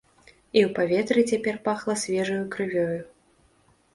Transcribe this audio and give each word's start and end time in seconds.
І 0.27 0.59
ў 0.61 0.69
паветры 0.77 1.21
цяпер 1.33 1.59
пахла 1.67 1.95
свежаю 2.03 2.39
крывёю. 2.55 2.99